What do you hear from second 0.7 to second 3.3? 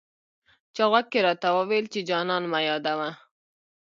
چا غوږ کي راته وويل، چي جانان مه يادوه